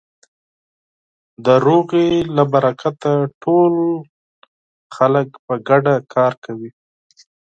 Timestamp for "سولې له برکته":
1.65-3.11